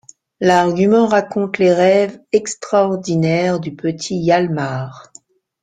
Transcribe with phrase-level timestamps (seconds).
[0.39, 5.13] L'argument raconte les rêves extraordinaires du petit Hialmar.